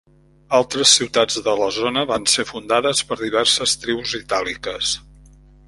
[0.59, 4.99] Altres ciutats de la zona van ser fundades per diverses tribus itàliques.